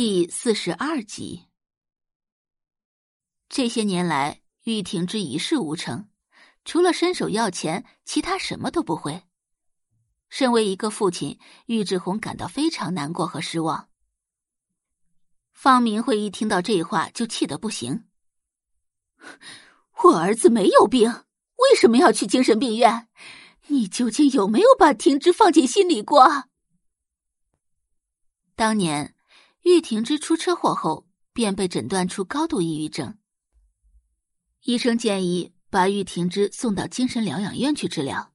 [0.00, 1.46] 第四十二集。
[3.48, 6.08] 这些年来，玉婷之一事无成，
[6.64, 9.24] 除了伸手要钱，其他什么都不会。
[10.28, 13.88] 身为一个父亲，玉志红感到非常难过和失望。
[15.52, 18.04] 方明慧一听到这话，就气得不行。
[20.04, 23.08] 我儿子没有病，为什么要去精神病院？
[23.66, 26.44] 你究竟有没有把婷之放进心里过？
[28.54, 29.16] 当年。
[29.68, 33.18] 玉婷之出车祸后，便被诊断出高度抑郁症。
[34.62, 38.32] 医生建议把玉婷之送到精神疗养院去治疗，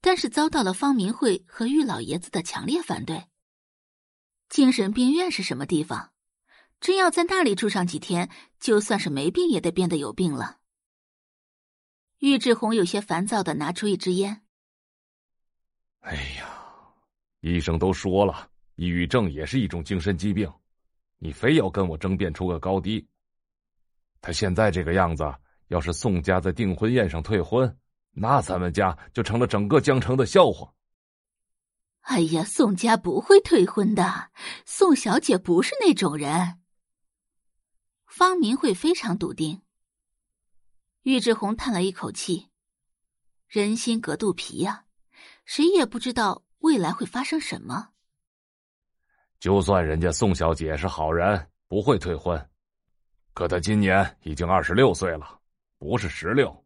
[0.00, 3.26] 但是遭到了方明慧和玉老爷子的强烈反对。
[4.48, 6.14] 精神病院是什么地方？
[6.80, 10.56] 真要在那里住上几天，就算是没病也得变得有病了。
[12.20, 14.40] 玉志红有些烦躁的拿出一支烟。
[16.00, 16.48] 哎呀，
[17.40, 20.50] 医生都说了，抑郁症也是一种精神疾病。
[21.24, 23.06] 你非要跟我争辩出个高低？
[24.20, 25.22] 他现在这个样子，
[25.68, 27.78] 要是宋家在订婚宴上退婚，
[28.10, 30.74] 那咱们家就成了整个江城的笑话。
[32.00, 34.32] 哎呀，宋家不会退婚的，
[34.66, 36.58] 宋小姐不是那种人。
[38.08, 39.62] 方明慧非常笃定。
[41.02, 42.48] 玉志红叹了一口气
[43.46, 44.86] ：“人心隔肚皮呀，
[45.44, 47.90] 谁也不知道未来会发生什么。”
[49.42, 52.40] 就算人家宋小姐是好人，不会退婚，
[53.34, 55.36] 可她今年已经二十六岁了，
[55.78, 56.64] 不是十六。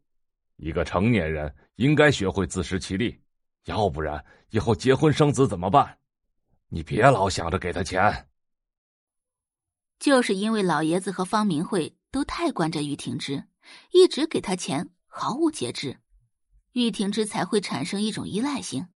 [0.56, 3.18] 一个成年人应该学会自食其力，
[3.64, 5.96] 要不然以后结婚生子怎么办？
[6.68, 8.28] 你别老想着给她钱。
[9.98, 13.42] 就是因为老爷子和方明慧都太惯着玉婷之，
[13.92, 15.98] 一直给他钱，毫无节制，
[16.72, 18.86] 玉婷之才会产生一种依赖性。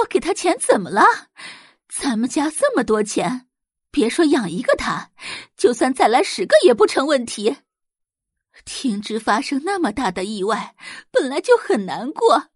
[0.00, 1.02] 我给他钱怎么了？
[1.88, 3.48] 咱们家这么多钱，
[3.90, 5.10] 别说养一个他，
[5.56, 7.58] 就算再来十个也不成问题。
[8.64, 10.76] 听之发生那么大的意外，
[11.10, 12.50] 本来就很难过。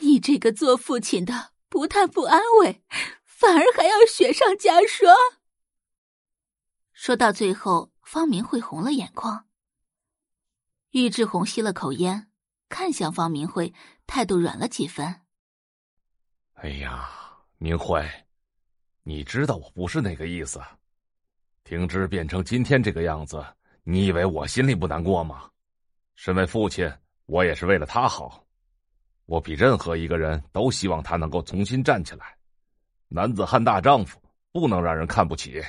[0.00, 2.82] 你这个做父亲的，不但不安慰，
[3.24, 5.14] 反而还要雪上加霜。
[6.92, 9.46] 说到最后，方明慧红了眼眶。
[10.90, 12.30] 玉志红吸了口烟，
[12.68, 13.74] 看向方明慧，
[14.06, 15.25] 态度软了几分。
[16.56, 17.06] 哎呀，
[17.58, 18.02] 明慧，
[19.02, 20.58] 你知道我不是那个意思。
[21.64, 23.44] 婷芝变成今天这个样子，
[23.84, 25.50] 你以为我心里不难过吗？
[26.14, 26.90] 身为父亲，
[27.26, 28.42] 我也是为了他好。
[29.26, 32.38] 我比任何一个人都希望他能够重新站起来。
[33.08, 34.18] 男子汉大丈夫，
[34.50, 35.62] 不能让人看不起。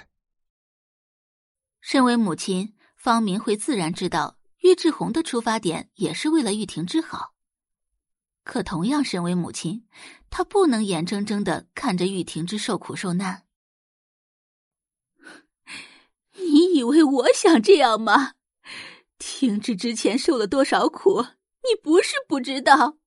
[1.81, 7.33] 身为母亲，方明慧自然知道玉志红的出发点也是为了玉婷之好。
[8.47, 9.85] 可同样，身为母亲，
[10.29, 13.43] 她不能眼睁睁的看着玉婷之受苦受难。
[16.39, 18.35] 你以为我想这样吗？
[19.19, 21.21] 婷之之前受了多少苦，
[21.63, 22.97] 你不是不知道。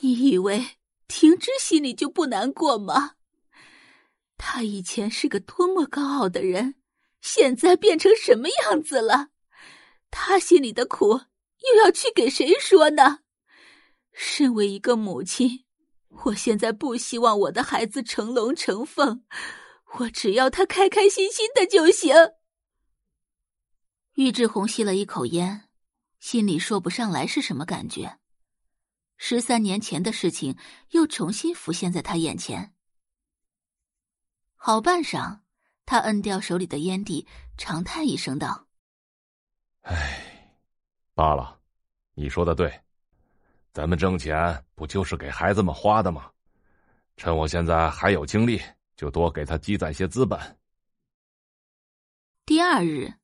[0.00, 3.16] 你以为婷之心里就不难过吗？
[4.38, 6.76] 他以前是个多么高傲的人，
[7.20, 9.30] 现在变成什么样子了？
[10.10, 13.21] 他心里的苦又要去给谁说呢？
[14.12, 15.64] 身为一个母亲，
[16.24, 19.24] 我现在不希望我的孩子成龙成凤，
[19.98, 22.14] 我只要他开开心心的就行。
[24.14, 25.68] 玉志红吸了一口烟，
[26.20, 28.18] 心里说不上来是什么感觉。
[29.16, 30.56] 十三年前的事情
[30.90, 32.74] 又重新浮现在他眼前。
[34.54, 35.40] 好半晌，
[35.86, 38.68] 他摁掉手里的烟蒂，长叹一声道
[39.82, 40.58] ：“唉，
[41.14, 41.60] 罢了，
[42.14, 42.82] 你说的对。”
[43.72, 46.30] 咱们挣钱不就是给孩子们花的吗？
[47.16, 48.60] 趁我现在还有精力，
[48.96, 50.58] 就多给他积攒些资本。
[52.44, 53.14] 第二日，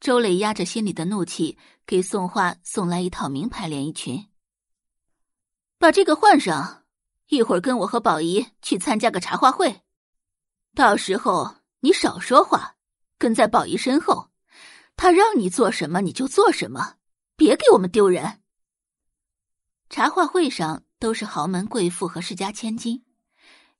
[0.00, 4.26] 周磊压着心里的怒气，给宋画送来一套名牌连衣裙。
[5.78, 6.84] 把这个换上，
[7.28, 9.82] 一会儿跟我和宝仪去参加个茶话会，
[10.74, 12.76] 到时候你少说话，
[13.18, 14.30] 跟在宝仪身后，
[14.96, 16.94] 他让你做什么你就做什么，
[17.36, 18.40] 别给我们丢人。
[19.94, 23.04] 茶话会上都是豪门贵妇和世家千金，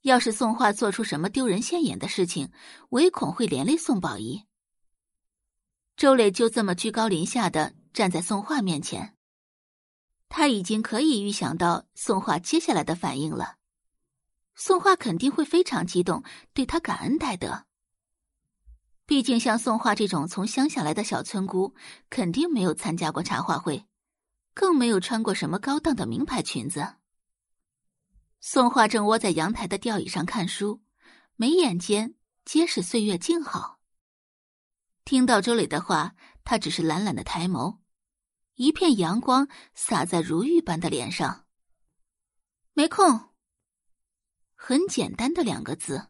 [0.02, 2.52] 要是宋画做出什么丢人现眼的事情，
[2.90, 4.44] 唯恐会连累宋宝仪。
[5.96, 9.16] 周磊就这么居高临下的站在宋画面前，
[10.28, 13.56] 他已经可以预想到宋画接下来的反应了。
[14.54, 16.22] 宋画肯定会非常激动，
[16.52, 17.64] 对他感恩戴德。
[19.04, 21.74] 毕竟像宋画这种从乡下来的小村姑，
[22.08, 23.84] 肯定没有参加过茶话会。
[24.54, 26.96] 更没有穿过什么高档的名牌裙子。
[28.40, 30.82] 宋画正窝在阳台的吊椅上看书，
[31.36, 32.14] 眉眼间
[32.44, 33.80] 皆是岁月静好。
[35.04, 36.14] 听到周磊的话，
[36.44, 37.80] 他只是懒懒的抬眸，
[38.54, 41.46] 一片阳光洒在如玉般的脸上。
[42.72, 43.34] 没空。
[44.54, 46.08] 很简单的两个字。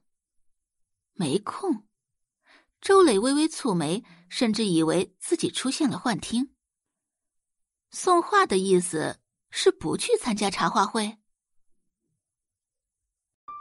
[1.13, 1.87] 没空。
[2.81, 6.54] 周磊微微蹙眉，甚至以为自己出现了幻听。
[7.95, 9.17] 送话的意思
[9.51, 11.17] 是不去参加茶话会。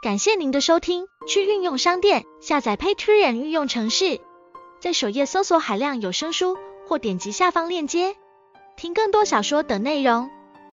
[0.02, 4.20] 感谢您的收听，去运用商店下载 Patreon 运用城市，
[4.80, 6.58] 在首页搜索海量有声书，
[6.88, 8.16] 或点击下方链接
[8.76, 10.28] 听更多小说等内容。